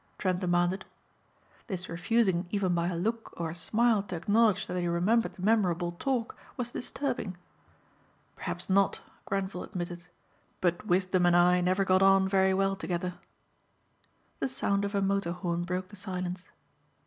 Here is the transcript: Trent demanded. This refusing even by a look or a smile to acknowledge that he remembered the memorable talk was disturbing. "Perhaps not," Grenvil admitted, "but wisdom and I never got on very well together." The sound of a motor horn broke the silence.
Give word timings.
Trent 0.17 0.39
demanded. 0.39 0.83
This 1.67 1.87
refusing 1.87 2.47
even 2.49 2.73
by 2.73 2.87
a 2.87 2.95
look 2.95 3.31
or 3.37 3.51
a 3.51 3.55
smile 3.55 4.01
to 4.01 4.15
acknowledge 4.15 4.65
that 4.65 4.77
he 4.79 4.87
remembered 4.87 5.35
the 5.35 5.43
memorable 5.43 5.91
talk 5.91 6.35
was 6.57 6.71
disturbing. 6.71 7.37
"Perhaps 8.35 8.67
not," 8.67 9.01
Grenvil 9.25 9.61
admitted, 9.63 10.05
"but 10.59 10.87
wisdom 10.87 11.23
and 11.27 11.35
I 11.35 11.61
never 11.61 11.85
got 11.85 12.01
on 12.01 12.27
very 12.27 12.51
well 12.51 12.75
together." 12.75 13.13
The 14.39 14.49
sound 14.49 14.85
of 14.85 14.95
a 14.95 15.03
motor 15.03 15.33
horn 15.33 15.65
broke 15.65 15.89
the 15.89 15.95
silence. 15.95 16.45